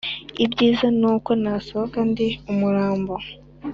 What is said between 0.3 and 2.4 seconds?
Ibyiza ni uko nasohoka ndi